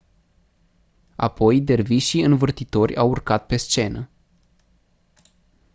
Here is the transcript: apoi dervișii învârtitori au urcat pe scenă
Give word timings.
apoi 1.15 1.61
dervișii 1.61 2.21
învârtitori 2.21 2.95
au 2.95 3.09
urcat 3.09 3.45
pe 3.45 3.57
scenă 3.57 4.09